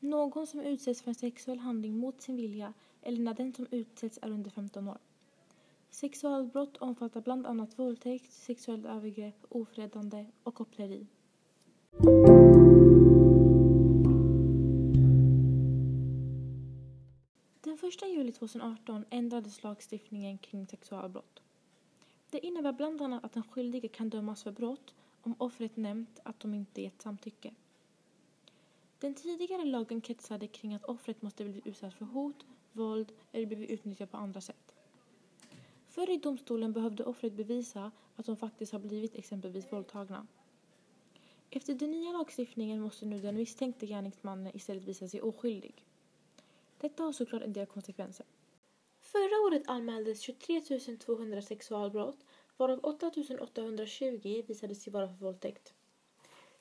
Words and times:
Någon 0.00 0.46
som 0.46 0.60
utsätts 0.60 1.02
för 1.02 1.10
en 1.10 1.14
sexuell 1.14 1.58
handling 1.58 1.98
mot 1.98 2.20
sin 2.22 2.36
vilja 2.36 2.74
eller 3.02 3.22
när 3.22 3.34
den 3.34 3.54
som 3.54 3.66
utsätts 3.70 4.18
är 4.22 4.30
under 4.30 4.50
15 4.50 4.88
år. 4.88 4.98
Sexualbrott 5.90 6.76
omfattar 6.76 7.20
bland 7.20 7.46
annat 7.46 7.78
våldtäkt, 7.78 8.32
sexuellt 8.32 8.86
övergrepp, 8.86 9.44
ofredande 9.48 10.26
och 10.42 10.54
koppleri. 10.54 11.06
Den 17.60 17.78
1 17.82 18.02
juli 18.02 18.32
2018 18.32 19.04
ändrades 19.10 19.62
lagstiftningen 19.62 20.38
kring 20.38 20.66
sexualbrott. 20.66 21.42
Det 22.30 22.46
innebär 22.46 22.72
bland 22.72 23.02
annat 23.02 23.24
att 23.24 23.32
den 23.32 23.42
skyldige 23.42 23.88
kan 23.88 24.10
dömas 24.10 24.42
för 24.42 24.52
brott 24.52 24.94
om 25.22 25.34
offret 25.38 25.76
nämnt 25.76 26.20
att 26.22 26.40
de 26.40 26.54
inte 26.54 26.82
gett 26.82 27.02
samtycke. 27.02 27.54
Den 28.98 29.14
tidigare 29.14 29.64
lagen 29.64 30.00
kretsade 30.00 30.46
kring 30.46 30.74
att 30.74 30.84
offret 30.84 31.22
måste 31.22 31.44
bli 31.44 31.62
utsatt 31.64 31.94
för 31.94 32.04
hot, 32.04 32.46
våld 32.72 33.12
eller 33.32 33.46
blivit 33.46 33.70
utnyttjad 33.70 34.10
på 34.10 34.16
andra 34.16 34.40
sätt. 34.40 34.74
Förr 35.86 36.10
i 36.10 36.16
domstolen 36.16 36.72
behövde 36.72 37.04
offret 37.04 37.32
bevisa 37.32 37.90
att 38.16 38.26
de 38.26 38.36
faktiskt 38.36 38.72
har 38.72 38.78
blivit 38.78 39.14
exempelvis 39.14 39.72
våldtagna. 39.72 40.26
Efter 41.50 41.74
den 41.74 41.90
nya 41.90 42.12
lagstiftningen 42.12 42.80
måste 42.80 43.06
nu 43.06 43.20
den 43.20 43.36
misstänkte 43.36 43.86
gärningsmannen 43.86 44.56
istället 44.56 44.84
visa 44.84 45.08
sig 45.08 45.22
oskyldig. 45.22 45.84
Detta 46.80 47.02
har 47.02 47.12
såklart 47.12 47.42
en 47.42 47.52
del 47.52 47.66
konsekvenser. 47.66 48.26
Förra 49.00 49.46
året 49.46 49.62
anmäldes 49.66 50.20
23 50.20 50.60
200 50.96 51.42
sexualbrott 51.42 52.24
varav 52.56 52.80
8 52.82 53.10
820 53.40 54.42
visade 54.46 54.74
sig 54.74 54.92
vara 54.92 55.08
för 55.08 55.14
våldtäkt. 55.14 55.74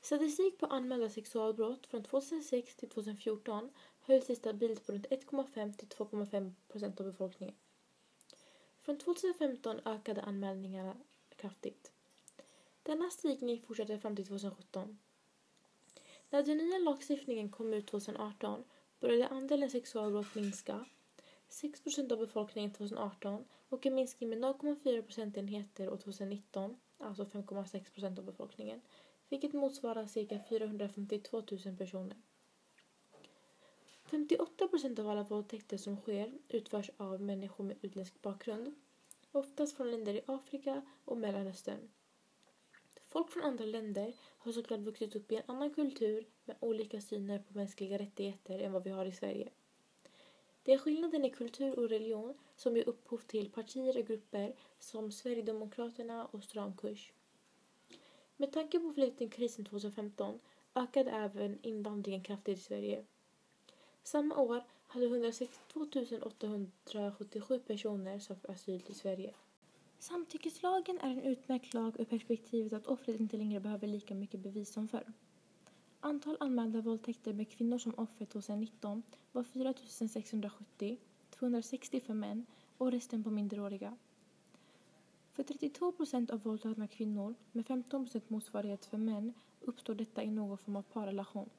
Statistik 0.05 0.57
på 0.57 0.65
anmälda 0.65 1.09
sexualbrott 1.09 1.87
från 1.87 2.03
2006 2.03 2.75
till 2.75 2.89
2014 2.89 3.69
höll 4.01 4.21
sig 4.21 4.35
stabilt 4.35 4.85
på 4.85 4.91
runt 4.91 5.07
1,5 5.07 5.73
till 5.73 5.87
2,5 5.87 6.53
procent 6.67 6.99
av 6.99 7.05
befolkningen. 7.05 7.55
Från 8.81 8.97
2015 8.97 9.79
ökade 9.85 10.21
anmälningarna 10.21 10.95
kraftigt. 11.35 11.91
Denna 12.83 13.09
stigning 13.09 13.61
fortsatte 13.61 13.99
fram 13.99 14.15
till 14.15 14.27
2017. 14.27 14.99
När 16.29 16.43
den 16.43 16.57
nya 16.57 16.77
lagstiftningen 16.77 17.49
kom 17.49 17.73
ut 17.73 17.87
2018 17.87 18.63
började 18.99 19.27
andelen 19.27 19.69
sexualbrott 19.69 20.35
minska. 20.35 20.85
6 21.49 21.81
procent 21.81 22.11
av 22.11 22.17
befolkningen 22.17 22.73
2018 22.73 23.45
och 23.69 23.85
en 23.85 23.95
minskning 23.95 24.29
med 24.29 24.39
0,4 24.39 25.01
procentenheter 25.01 25.89
år 25.89 25.97
2019, 25.97 26.77
alltså 26.97 27.23
5,6 27.23 27.93
procent 27.93 28.19
av 28.19 28.25
befolkningen, 28.25 28.81
vilket 29.29 29.53
motsvarar 29.53 30.05
cirka 30.05 30.39
452 30.49 31.43
000 31.65 31.77
personer. 31.77 32.17
58 34.05 34.67
procent 34.67 34.99
av 34.99 35.09
alla 35.09 35.23
våldtäkter 35.23 35.77
som 35.77 35.97
sker 35.97 36.31
utförs 36.49 36.91
av 36.97 37.21
människor 37.21 37.63
med 37.63 37.77
utländsk 37.81 38.21
bakgrund, 38.21 38.75
oftast 39.31 39.77
från 39.77 39.91
länder 39.91 40.13
i 40.13 40.21
Afrika 40.25 40.81
och 41.05 41.17
Mellanöstern. 41.17 41.89
Folk 43.07 43.31
från 43.31 43.43
andra 43.43 43.65
länder 43.65 44.13
har 44.37 44.51
såklart 44.51 44.79
vuxit 44.79 45.15
upp 45.15 45.31
i 45.31 45.35
en 45.35 45.43
annan 45.45 45.73
kultur 45.73 46.25
med 46.45 46.55
olika 46.59 47.01
syner 47.01 47.39
på 47.39 47.57
mänskliga 47.57 47.99
rättigheter 47.99 48.59
än 48.59 48.71
vad 48.71 48.83
vi 48.83 48.89
har 48.89 49.05
i 49.05 49.11
Sverige. 49.11 49.49
Det 50.63 50.73
är 50.73 50.77
skillnaden 50.77 51.25
i 51.25 51.29
kultur 51.29 51.79
och 51.79 51.89
religion 51.89 52.37
som 52.55 52.77
ger 52.77 52.89
upphov 52.89 53.17
till 53.17 53.51
partier 53.51 53.97
och 53.97 54.07
grupper 54.07 54.55
som 54.79 55.11
Sverigedemokraterna 55.11 56.25
och 56.25 56.43
Stramkurs. 56.43 57.13
Med 58.37 58.51
tanke 58.51 58.79
på 58.79 58.93
flyktingkrisen 58.93 59.65
2015 59.65 60.39
ökade 60.75 61.11
även 61.11 61.59
invandringen 61.61 62.23
kraftigt 62.23 62.57
i 62.57 62.61
Sverige. 62.61 63.05
Samma 64.03 64.37
år 64.37 64.63
hade 64.87 65.05
162 65.05 65.85
877 66.21 67.59
personer 67.59 68.19
sökt 68.19 68.49
asyl 68.49 68.83
i 68.87 68.93
Sverige. 68.93 69.33
Samtyckeslagen 69.99 70.99
är 70.99 71.09
en 71.09 71.21
utmärkt 71.21 71.73
lag 71.73 71.99
ur 71.99 72.05
perspektivet 72.05 72.73
att 72.73 72.87
offret 72.87 73.19
inte 73.19 73.37
längre 73.37 73.59
behöver 73.59 73.87
lika 73.87 74.15
mycket 74.15 74.39
bevis 74.39 74.73
som 74.73 74.87
förr. 74.87 75.13
Antal 75.99 76.37
anmälda 76.39 76.81
våldtäkter 76.81 77.33
med 77.33 77.49
kvinnor 77.49 77.77
som 77.77 77.93
offer 77.97 78.25
2019 78.25 79.03
var 79.31 79.43
4 79.43 79.73
670, 80.09 80.97
260 81.29 81.99
för 81.99 82.13
män 82.13 82.45
och 82.77 82.91
resten 82.91 83.23
på 83.23 83.29
minderåriga. 83.29 83.97
För 85.35 85.43
32 85.43 85.91
procent 85.91 86.31
av 86.31 86.41
våldtagna 86.41 86.87
kvinnor 86.87 87.35
med 87.51 87.65
15 87.65 88.03
procent 88.05 88.29
motsvarighet 88.29 88.85
för 88.85 88.97
män 88.97 89.33
uppstår 89.61 89.95
detta 89.95 90.23
i 90.23 90.31
någon 90.31 90.57
form 90.57 90.75
av 90.75 90.81
parrelation. 90.81 91.49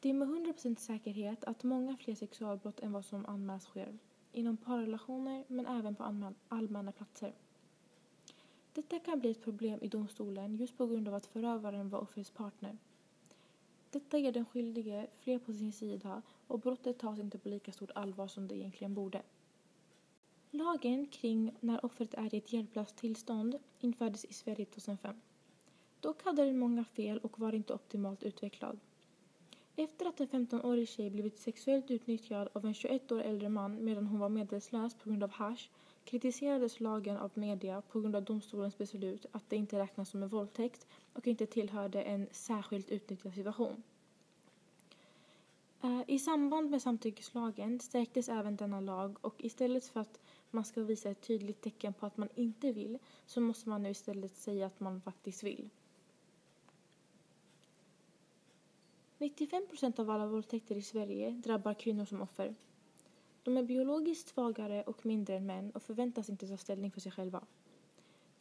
Det 0.00 0.10
är 0.10 0.14
med 0.14 0.28
100 0.28 0.52
procent 0.52 0.80
säkerhet 0.80 1.44
att 1.44 1.62
många 1.62 1.96
fler 1.96 2.14
sexualbrott 2.14 2.80
än 2.80 2.92
vad 2.92 3.04
som 3.04 3.26
anmäls 3.26 3.64
sker 3.64 3.98
inom 4.32 4.56
parrelationer 4.56 5.44
men 5.48 5.66
även 5.66 5.94
på 5.94 6.32
allmänna 6.48 6.92
platser. 6.92 7.32
Detta 8.72 8.98
kan 8.98 9.20
bli 9.20 9.30
ett 9.30 9.44
problem 9.44 9.78
i 9.82 9.88
domstolen 9.88 10.56
just 10.56 10.78
på 10.78 10.86
grund 10.86 11.08
av 11.08 11.14
att 11.14 11.26
förövaren 11.26 11.88
var 11.88 11.98
offrets 11.98 12.30
partner. 12.30 12.78
Detta 13.90 14.18
ger 14.18 14.32
den 14.32 14.44
skyldige 14.44 15.06
fler 15.20 15.38
på 15.38 15.52
sin 15.52 15.72
sida 15.72 16.22
och 16.46 16.60
brottet 16.60 16.98
tas 16.98 17.18
inte 17.18 17.38
på 17.38 17.48
lika 17.48 17.72
stort 17.72 17.90
allvar 17.94 18.28
som 18.28 18.48
det 18.48 18.56
egentligen 18.56 18.94
borde. 18.94 19.22
Lagen 20.56 21.06
kring 21.06 21.52
när 21.60 21.84
offret 21.84 22.14
är 22.14 22.34
i 22.34 22.38
ett 22.38 22.52
hjälplöst 22.52 22.96
tillstånd 22.96 23.58
infördes 23.80 24.24
i 24.24 24.32
Sverige 24.32 24.64
2005. 24.64 25.20
Dock 26.00 26.24
hade 26.24 26.44
den 26.44 26.58
många 26.58 26.84
fel 26.84 27.18
och 27.18 27.38
var 27.38 27.54
inte 27.54 27.74
optimalt 27.74 28.22
utvecklad. 28.22 28.78
Efter 29.76 30.06
att 30.06 30.20
en 30.20 30.28
15-årig 30.28 30.88
tjej 30.88 31.10
blivit 31.10 31.38
sexuellt 31.38 31.90
utnyttjad 31.90 32.48
av 32.52 32.66
en 32.66 32.74
21 32.74 33.12
år 33.12 33.20
äldre 33.20 33.48
man 33.48 33.84
medan 33.84 34.06
hon 34.06 34.20
var 34.20 34.28
medvetslös 34.28 34.94
på 34.94 35.08
grund 35.08 35.24
av 35.24 35.30
hash 35.30 35.68
kritiserades 36.04 36.80
lagen 36.80 37.16
av 37.16 37.30
media 37.34 37.82
på 37.82 38.00
grund 38.00 38.16
av 38.16 38.22
domstolens 38.24 38.78
beslut 38.78 39.26
att 39.32 39.50
det 39.50 39.56
inte 39.56 39.78
räknas 39.78 40.08
som 40.08 40.22
en 40.22 40.28
våldtäkt 40.28 40.86
och 41.12 41.26
inte 41.26 41.46
tillhörde 41.46 42.02
en 42.02 42.26
särskilt 42.32 42.90
utnyttjad 42.90 43.34
situation. 43.34 43.82
Eh, 45.84 46.02
I 46.06 46.18
samband 46.18 46.70
med 46.70 46.82
samtyckeslagen 46.82 47.80
stärktes 47.80 48.28
även 48.28 48.56
denna 48.56 48.80
lag 48.80 49.16
och 49.20 49.44
istället 49.44 49.84
för 49.84 50.00
att 50.00 50.20
man 50.50 50.64
ska 50.64 50.82
visa 50.82 51.10
ett 51.10 51.20
tydligt 51.20 51.60
tecken 51.60 51.92
på 51.92 52.06
att 52.06 52.16
man 52.16 52.28
inte 52.34 52.72
vill 52.72 52.98
så 53.26 53.40
måste 53.40 53.68
man 53.68 53.82
nu 53.82 53.90
istället 53.90 54.36
säga 54.36 54.66
att 54.66 54.80
man 54.80 55.00
faktiskt 55.00 55.42
vill. 55.42 55.70
95 59.18 59.66
procent 59.66 59.98
av 59.98 60.10
alla 60.10 60.26
våldtäkter 60.26 60.76
i 60.76 60.82
Sverige 60.82 61.30
drabbar 61.30 61.74
kvinnor 61.74 62.04
som 62.04 62.22
offer. 62.22 62.54
De 63.42 63.56
är 63.56 63.62
biologiskt 63.62 64.28
svagare 64.28 64.82
och 64.82 65.06
mindre 65.06 65.36
än 65.36 65.46
män 65.46 65.70
och 65.70 65.82
förväntas 65.82 66.28
inte 66.28 66.48
ta 66.48 66.56
ställning 66.56 66.90
för 66.90 67.00
sig 67.00 67.12
själva. 67.12 67.44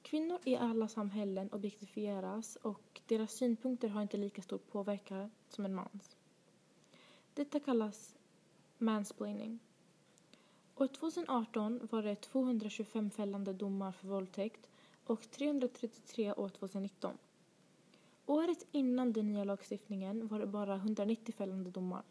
Kvinnor 0.01 0.39
i 0.43 0.55
alla 0.55 0.87
samhällen 0.87 1.49
objektifieras 1.51 2.55
och 2.55 3.01
deras 3.07 3.33
synpunkter 3.33 3.87
har 3.87 4.01
inte 4.01 4.17
lika 4.17 4.41
stor 4.41 4.57
påverkan 4.57 5.31
som 5.49 5.65
en 5.65 5.75
mans. 5.75 6.15
Detta 7.35 7.59
kallas 7.59 8.16
mansplaining. 8.77 9.59
År 10.75 10.88
2018 10.88 11.88
var 11.91 12.03
det 12.03 12.16
225 12.16 13.09
fällande 13.09 13.53
domar 13.53 13.91
för 13.91 14.07
våldtäkt 14.07 14.69
och 15.05 15.31
333 15.31 16.33
år 16.33 16.49
2019. 16.49 17.17
Året 18.25 18.66
innan 18.71 19.13
den 19.13 19.27
nya 19.27 19.44
lagstiftningen 19.44 20.27
var 20.27 20.39
det 20.39 20.47
bara 20.47 20.75
190 20.75 21.35
fällande 21.38 21.69
domar. 21.69 22.03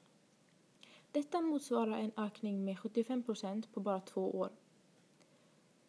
Detta 1.13 1.41
motsvarar 1.41 1.99
en 1.99 2.13
ökning 2.17 2.65
med 2.65 2.79
75 2.79 3.23
procent 3.23 3.73
på 3.75 3.81
bara 3.81 4.01
två 4.01 4.31
år. 4.31 4.51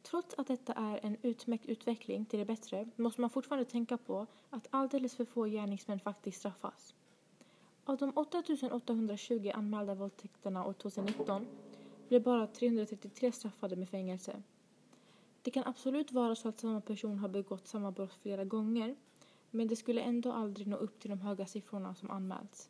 Trots 0.01 0.35
att 0.37 0.47
detta 0.47 0.73
är 0.73 0.99
en 1.03 1.17
utmärkt 1.21 1.65
utveckling 1.65 2.25
till 2.25 2.39
det 2.39 2.45
bättre 2.45 2.89
måste 2.95 3.21
man 3.21 3.29
fortfarande 3.29 3.65
tänka 3.65 3.97
på 3.97 4.27
att 4.49 4.67
alldeles 4.69 5.15
för 5.15 5.25
få 5.25 5.45
gärningsmän 5.45 5.99
faktiskt 5.99 6.39
straffas. 6.39 6.95
Av 7.85 7.97
de 7.97 8.11
8 8.15 8.43
820 8.71 9.51
anmälda 9.53 9.95
våldtäkterna 9.95 10.65
år 10.65 10.73
2019 10.73 11.47
blev 12.07 12.23
bara 12.23 12.47
333 12.47 13.31
straffade 13.31 13.75
med 13.75 13.89
fängelse. 13.89 14.43
Det 15.41 15.51
kan 15.51 15.63
absolut 15.65 16.11
vara 16.11 16.35
så 16.35 16.49
att 16.49 16.59
samma 16.59 16.81
person 16.81 17.19
har 17.19 17.29
begått 17.29 17.67
samma 17.67 17.91
brott 17.91 18.13
flera 18.13 18.45
gånger 18.45 18.95
men 19.51 19.67
det 19.67 19.75
skulle 19.75 20.01
ändå 20.01 20.31
aldrig 20.31 20.67
nå 20.67 20.77
upp 20.77 20.99
till 20.99 21.09
de 21.09 21.21
höga 21.21 21.45
siffrorna 21.45 21.95
som 21.95 22.11
anmälts. 22.11 22.69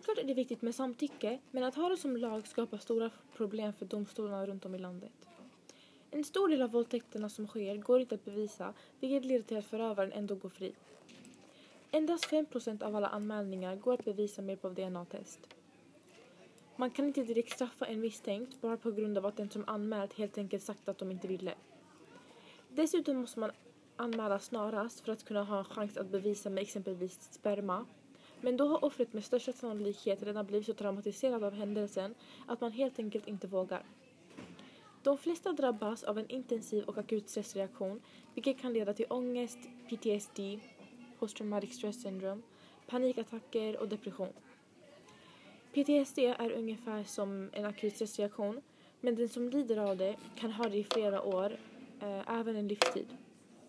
Självklart 0.00 0.24
är 0.24 0.28
det 0.28 0.34
viktigt 0.34 0.62
med 0.62 0.74
samtycke, 0.74 1.38
men 1.50 1.64
att 1.64 1.74
ha 1.74 1.88
det 1.88 1.96
som 1.96 2.16
lag 2.16 2.46
skapar 2.46 2.78
stora 2.78 3.10
problem 3.36 3.72
för 3.72 3.86
domstolarna 3.86 4.46
runt 4.46 4.64
om 4.64 4.74
i 4.74 4.78
landet. 4.78 5.12
En 6.10 6.24
stor 6.24 6.48
del 6.48 6.62
av 6.62 6.70
våldtäkterna 6.70 7.28
som 7.28 7.46
sker 7.46 7.76
går 7.76 8.00
inte 8.00 8.14
att 8.14 8.24
bevisa, 8.24 8.74
vilket 9.00 9.24
leder 9.24 9.42
till 9.42 9.56
att 9.56 9.66
förövaren 9.66 10.12
ändå 10.12 10.34
går 10.34 10.48
fri. 10.48 10.72
Endast 11.90 12.24
5% 12.24 12.82
av 12.82 12.96
alla 12.96 13.08
anmälningar 13.08 13.76
går 13.76 13.94
att 13.94 14.04
bevisa 14.04 14.42
med 14.42 14.48
hjälp 14.48 14.64
av 14.64 14.74
DNA-test. 14.74 15.40
Man 16.76 16.90
kan 16.90 17.04
inte 17.04 17.22
direkt 17.22 17.52
straffa 17.52 17.86
en 17.86 18.00
misstänkt 18.00 18.60
bara 18.60 18.76
på 18.76 18.90
grund 18.90 19.18
av 19.18 19.26
att 19.26 19.36
den 19.36 19.50
som 19.50 19.64
anmält 19.66 20.12
helt 20.12 20.38
enkelt 20.38 20.62
sagt 20.62 20.88
att 20.88 20.98
de 20.98 21.10
inte 21.10 21.28
ville. 21.28 21.54
Dessutom 22.68 23.16
måste 23.16 23.40
man 23.40 23.50
anmäla 23.96 24.38
snarast 24.38 25.00
för 25.00 25.12
att 25.12 25.24
kunna 25.24 25.44
ha 25.44 25.58
en 25.58 25.64
chans 25.64 25.96
att 25.96 26.10
bevisa 26.10 26.50
med 26.50 26.62
exempelvis 26.62 27.32
sperma. 27.32 27.86
Men 28.40 28.56
då 28.56 28.66
har 28.66 28.84
offret 28.84 29.12
med 29.12 29.24
största 29.24 29.52
sannolikhet 29.52 30.22
redan 30.22 30.46
blivit 30.46 30.66
så 30.66 30.74
traumatiserad 30.74 31.44
av 31.44 31.52
händelsen 31.52 32.14
att 32.46 32.60
man 32.60 32.72
helt 32.72 32.98
enkelt 32.98 33.28
inte 33.28 33.46
vågar. 33.46 33.84
De 35.02 35.18
flesta 35.18 35.52
drabbas 35.52 36.04
av 36.04 36.18
en 36.18 36.30
intensiv 36.30 36.84
och 36.84 36.98
akut 36.98 37.28
stressreaktion 37.28 38.00
vilket 38.34 38.60
kan 38.60 38.72
leda 38.72 38.94
till 38.94 39.06
ångest, 39.08 39.58
PTSD, 39.88 40.40
Post 41.18 41.36
Traumatic 41.36 41.74
Stress 41.74 42.02
Syndrome, 42.02 42.42
panikattacker 42.86 43.76
och 43.76 43.88
depression. 43.88 44.32
PTSD 45.72 46.18
är 46.18 46.52
ungefär 46.52 47.04
som 47.04 47.50
en 47.52 47.64
akut 47.64 47.94
stressreaktion 47.94 48.60
men 49.00 49.14
den 49.14 49.28
som 49.28 49.48
lider 49.48 49.76
av 49.76 49.96
det 49.96 50.16
kan 50.36 50.52
ha 50.52 50.68
det 50.68 50.76
i 50.76 50.84
flera 50.84 51.22
år, 51.22 51.58
eh, 52.00 52.38
även 52.38 52.56
en 52.56 52.68
livstid. 52.68 53.16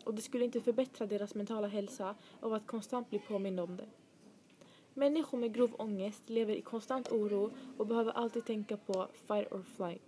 Och 0.03 0.13
det 0.13 0.21
skulle 0.21 0.45
inte 0.45 0.61
förbättra 0.61 1.05
deras 1.05 1.35
mentala 1.35 1.67
hälsa 1.67 2.15
av 2.39 2.53
att 2.53 2.67
konstant 2.67 3.09
bli 3.09 3.19
påmind 3.19 3.59
om 3.59 3.77
det. 3.77 3.87
Människor 4.93 5.37
med 5.37 5.53
grov 5.53 5.75
ångest 5.77 6.29
lever 6.29 6.53
i 6.53 6.61
konstant 6.61 7.11
oro 7.11 7.51
och 7.77 7.87
behöver 7.87 8.11
alltid 8.11 8.45
tänka 8.45 8.77
på 8.77 9.07
fight 9.13 9.51
or 9.51 9.63
flight. 9.63 10.01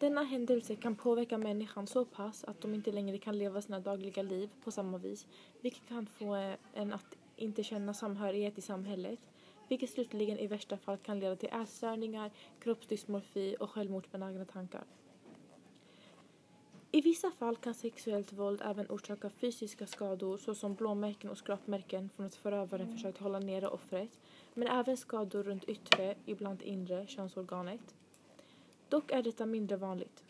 Denna 0.00 0.22
händelse 0.22 0.76
kan 0.76 0.96
påverka 0.96 1.38
människan 1.38 1.86
så 1.86 2.04
pass 2.04 2.44
att 2.44 2.60
de 2.60 2.74
inte 2.74 2.92
längre 2.92 3.18
kan 3.18 3.38
leva 3.38 3.62
sina 3.62 3.80
dagliga 3.80 4.22
liv 4.22 4.50
på 4.64 4.70
samma 4.70 4.98
vis, 4.98 5.26
vilket 5.60 5.88
kan 5.88 6.06
få 6.06 6.54
en 6.74 6.92
att 6.92 7.16
inte 7.36 7.62
känna 7.62 7.94
samhörighet 7.94 8.58
i 8.58 8.60
samhället, 8.60 9.18
vilket 9.68 9.90
slutligen 9.90 10.38
i 10.38 10.46
värsta 10.46 10.76
fall 10.76 10.96
kan 10.96 11.20
leda 11.20 11.36
till 11.36 11.48
ätstörningar, 11.62 12.30
kroppsdysmorfi 12.60 13.56
och 13.60 13.70
självmordsbenägna 13.70 14.44
tankar. 14.44 14.84
I 16.96 17.00
vissa 17.00 17.30
fall 17.30 17.56
kan 17.56 17.74
sexuellt 17.74 18.32
våld 18.32 18.62
även 18.64 18.86
orsaka 18.88 19.30
fysiska 19.30 19.86
skador 19.86 20.36
såsom 20.36 20.74
blåmärken 20.74 21.30
och 21.30 21.38
skrapmärken 21.38 22.10
från 22.16 22.26
att 22.26 22.34
förövaren 22.34 22.92
försökt 22.92 23.18
hålla 23.18 23.38
nere 23.38 23.68
offret, 23.68 24.18
men 24.54 24.68
även 24.68 24.96
skador 24.96 25.42
runt 25.42 25.64
yttre, 25.64 26.14
ibland 26.26 26.62
inre, 26.62 27.06
könsorganet. 27.06 27.94
Dock 28.88 29.10
är 29.10 29.22
detta 29.22 29.46
mindre 29.46 29.76
vanligt. 29.76 30.24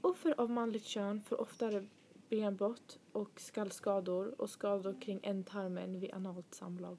Offer 0.00 0.40
av 0.40 0.50
manligt 0.50 0.84
kön 0.84 1.22
får 1.22 1.40
oftare 1.40 1.86
benbrott 2.28 2.98
och 3.12 3.40
skallskador 3.40 4.40
och 4.40 4.50
skador 4.50 5.00
kring 5.00 5.20
ändtarmen 5.22 6.00
vid 6.00 6.12
analt 6.12 6.54
samlag. 6.54 6.98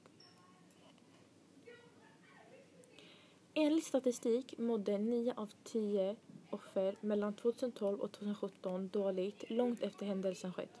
Enligt 3.54 3.84
statistik 3.84 4.58
mådde 4.58 4.98
9 4.98 5.34
av 5.36 5.50
10 5.64 6.16
offer 6.50 6.96
mellan 7.00 7.34
2012 7.34 8.00
och 8.00 8.12
2017 8.12 8.88
dåligt 8.88 9.50
långt 9.50 9.82
efter 9.82 10.06
händelsen 10.06 10.52
skett. 10.52 10.78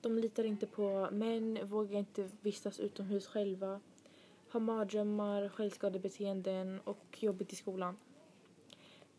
De 0.00 0.18
litar 0.18 0.44
inte 0.44 0.66
på 0.66 1.08
män, 1.12 1.58
vågar 1.68 1.98
inte 1.98 2.30
vistas 2.40 2.80
utomhus 2.80 3.26
själva, 3.26 3.80
har 4.48 4.60
mardrömmar, 4.60 5.48
självskadebeteenden 5.48 6.80
och 6.84 7.18
jobbigt 7.20 7.52
i 7.52 7.56
skolan. 7.56 7.96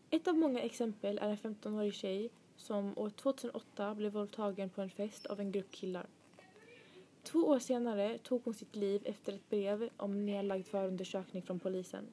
Ett 0.10 0.28
av 0.28 0.38
många 0.38 0.62
exempel 0.62 1.18
är 1.18 1.30
en 1.30 1.38
15-årig 1.38 1.94
tjej 1.94 2.30
som 2.57 2.98
år 2.98 3.10
2008 3.10 3.96
blev 3.96 4.12
våldtagen 4.12 4.69
på 4.69 4.81
en 4.81 4.90
fest 4.90 5.25
av 5.25 5.40
en 5.40 5.51
grupp 5.51 5.72
killar. 5.72 6.07
Två 7.24 7.40
år 7.40 7.60
senare 7.60 8.18
tog 8.18 8.42
hon 8.46 8.54
sitt 8.54 8.75
liv 8.75 9.01
efter 9.06 9.34
ett 9.34 9.50
brev 9.50 9.90
om 9.98 10.25
nedlagd 10.25 10.68
förundersökning 10.68 11.44
från 11.44 11.60
polisen. 11.60 12.07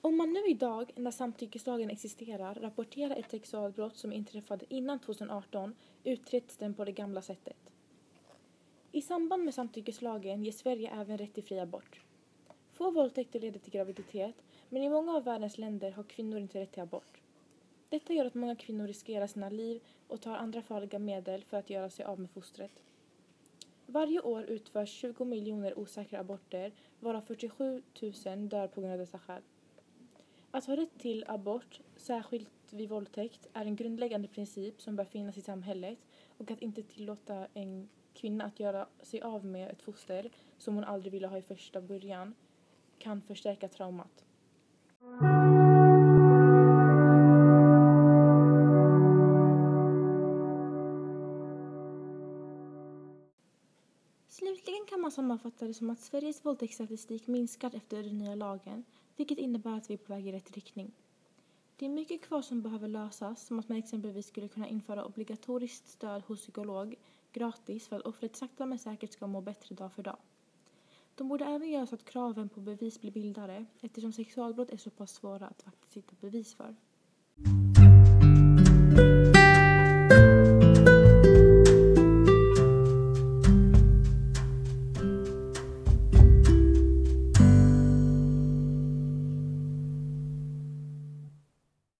Om 0.00 0.16
man 0.16 0.32
nu 0.32 0.46
idag, 0.46 0.92
när 0.96 1.10
samtyckeslagen 1.10 1.90
existerar, 1.90 2.54
rapporterar 2.54 3.16
ett 3.16 3.30
sexualbrott 3.30 3.96
som 3.96 4.12
inträffade 4.12 4.64
innan 4.68 4.98
2018 4.98 5.74
utreds 6.04 6.56
den 6.56 6.74
på 6.74 6.84
det 6.84 6.92
gamla 6.92 7.22
sättet. 7.22 7.72
I 8.92 9.02
samband 9.02 9.44
med 9.44 9.54
samtyckeslagen 9.54 10.44
ger 10.44 10.52
Sverige 10.52 10.90
även 11.00 11.18
rätt 11.18 11.34
till 11.34 11.44
fri 11.44 11.58
abort. 11.58 12.00
Få 12.72 12.90
våldtäkter 12.90 13.40
leder 13.40 13.60
till 13.60 13.72
graviditet, 13.72 14.34
men 14.68 14.82
i 14.82 14.88
många 14.88 15.16
av 15.16 15.24
världens 15.24 15.58
länder 15.58 15.90
har 15.90 16.02
kvinnor 16.02 16.38
inte 16.38 16.60
rätt 16.60 16.72
till 16.72 16.82
abort. 16.82 17.20
Detta 17.88 18.12
gör 18.12 18.26
att 18.26 18.34
många 18.34 18.56
kvinnor 18.56 18.86
riskerar 18.86 19.26
sina 19.26 19.48
liv 19.48 19.80
och 20.08 20.20
tar 20.20 20.36
andra 20.36 20.62
farliga 20.62 20.98
medel 20.98 21.44
för 21.44 21.56
att 21.56 21.70
göra 21.70 21.90
sig 21.90 22.04
av 22.04 22.20
med 22.20 22.30
fostret. 22.30 22.82
Varje 23.86 24.20
år 24.20 24.42
utförs 24.42 24.90
20 24.90 25.24
miljoner 25.24 25.78
osäkra 25.78 26.20
aborter, 26.20 26.72
varav 27.00 27.20
47 27.20 27.82
000 28.02 28.48
dör 28.48 28.66
på 28.66 28.80
grund 28.80 28.92
av 28.92 28.98
dessa 28.98 29.18
skäl. 29.18 29.42
Att 30.50 30.66
ha 30.66 30.76
rätt 30.76 30.98
till 30.98 31.24
abort, 31.28 31.80
särskilt 31.96 32.48
vid 32.70 32.88
våldtäkt, 32.88 33.46
är 33.52 33.64
en 33.64 33.76
grundläggande 33.76 34.28
princip 34.28 34.82
som 34.82 34.96
bör 34.96 35.04
finnas 35.04 35.36
i 35.36 35.40
samhället 35.40 35.98
och 36.38 36.50
att 36.50 36.62
inte 36.62 36.82
tillåta 36.82 37.46
en 37.54 37.88
kvinna 38.14 38.44
att 38.44 38.60
göra 38.60 38.86
sig 39.02 39.22
av 39.22 39.44
med 39.44 39.70
ett 39.70 39.82
foster 39.82 40.30
som 40.58 40.74
hon 40.74 40.84
aldrig 40.84 41.12
ville 41.12 41.26
ha 41.26 41.38
i 41.38 41.42
första 41.42 41.80
början 41.80 42.34
kan 42.98 43.22
förstärka 43.22 43.68
traumat. 43.68 44.24
Slutligen 54.28 54.86
kan 54.88 55.00
man 55.00 55.10
sammanfatta 55.10 55.66
det 55.66 55.74
som 55.74 55.90
att 55.90 56.00
Sveriges 56.00 56.44
våldtäktsstatistik 56.44 57.26
minskar 57.26 57.76
efter 57.76 58.02
den 58.02 58.18
nya 58.18 58.34
lagen 58.34 58.84
vilket 59.18 59.38
innebär 59.38 59.76
att 59.76 59.90
vi 59.90 59.94
är 59.94 59.98
på 59.98 60.12
väg 60.12 60.26
i 60.26 60.32
rätt 60.32 60.50
riktning. 60.50 60.92
Det 61.76 61.86
är 61.86 61.90
mycket 61.90 62.22
kvar 62.22 62.42
som 62.42 62.62
behöver 62.62 62.88
lösas, 62.88 63.46
som 63.46 63.58
att 63.58 63.68
man 63.68 63.78
exempelvis 63.78 64.26
skulle 64.26 64.48
kunna 64.48 64.68
införa 64.68 65.04
obligatoriskt 65.04 65.88
stöd 65.88 66.22
hos 66.22 66.40
psykolog 66.40 66.94
gratis 67.32 67.88
för 67.88 67.96
att 67.96 68.02
offret 68.06 68.36
sakta 68.36 68.66
men 68.66 68.78
säkert 68.78 69.12
ska 69.12 69.26
må 69.26 69.40
bättre 69.40 69.74
dag 69.74 69.92
för 69.92 70.02
dag. 70.02 70.16
De 71.14 71.28
borde 71.28 71.44
även 71.44 71.70
göra 71.70 71.86
så 71.86 71.94
att 71.94 72.04
kraven 72.04 72.48
på 72.48 72.60
bevis 72.60 73.00
blir 73.00 73.10
bildare 73.10 73.66
eftersom 73.80 74.12
sexualbrott 74.12 74.70
är 74.70 74.76
så 74.76 74.90
pass 74.90 75.14
svåra 75.14 75.46
att 75.46 75.62
faktiskt 75.62 75.96
hitta 75.96 76.14
bevis 76.20 76.54
för. 76.54 76.76